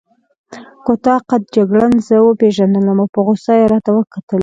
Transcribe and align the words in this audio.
کوتاه 0.85 1.19
قد 1.29 1.41
جګړن 1.55 1.93
زه 2.07 2.15
وپېژندم 2.21 2.85
او 3.01 3.07
په 3.13 3.19
غوسه 3.25 3.53
يې 3.59 3.65
راته 3.73 3.91
وکتل. 3.93 4.39